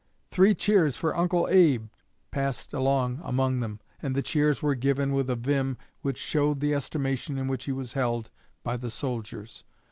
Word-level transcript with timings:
'Three 0.31 0.55
cheers 0.55 0.97
for 0.97 1.15
Uncle 1.15 1.47
Abe!' 1.51 1.87
passed 2.31 2.73
along 2.73 3.19
among 3.23 3.59
them, 3.59 3.79
and 4.01 4.15
the 4.15 4.23
cheers 4.23 4.59
were 4.59 4.73
given 4.73 5.11
with 5.11 5.29
a 5.29 5.35
vim 5.35 5.77
which 6.01 6.17
showed 6.17 6.59
the 6.59 6.73
estimation 6.73 7.37
in 7.37 7.47
which 7.47 7.65
he 7.65 7.71
was 7.71 7.93
held 7.93 8.31
by 8.63 8.77
the 8.77 8.89
soldiers. 8.89 9.63